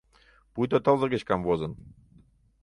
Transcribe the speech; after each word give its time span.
—Пуйто 0.53 0.77
тылзе 0.85 1.07
гыч 1.13 1.23
камвозын... 1.29 1.71